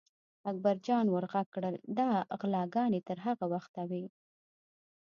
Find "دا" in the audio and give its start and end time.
1.97-2.09